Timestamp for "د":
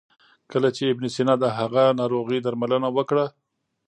1.39-1.45